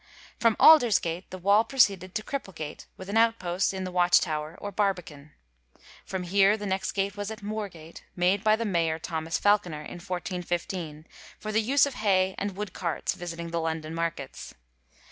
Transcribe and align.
From 0.39 0.55
Aldersgate 0.59 1.29
the 1.29 1.37
wall 1.37 1.63
proceeded 1.63 2.15
to 2.15 2.23
Cripplegate 2.23 2.87
with 2.97 3.07
an 3.07 3.17
outpost, 3.17 3.71
in 3.71 3.83
the 3.83 3.91
Watch 3.91 4.19
Tower 4.19 4.57
or 4.59 4.71
Barbican. 4.71 5.33
From 6.05 6.23
here 6.23 6.57
the 6.57 6.65
next 6.65 6.93
gate 6.93 7.15
was 7.15 7.29
at 7.29 7.43
Moorgate, 7.43 8.01
made 8.15 8.43
by 8.43 8.55
the 8.55 8.65
Mayor, 8.65 8.97
Thomas 8.97 9.37
Falconer, 9.37 9.83
in 9.83 9.99
1415, 9.99 11.05
for 11.37 11.51
the 11.51 11.61
use 11.61 11.85
of 11.85 11.93
hay 11.93 12.33
and 12.39 12.57
wood 12.57 12.73
carts 12.73 13.13
visiting 13.13 13.51
the 13.51 13.61
London 13.61 13.93
markets. 13.93 14.55